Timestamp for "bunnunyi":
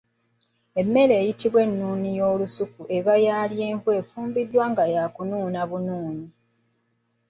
5.69-6.27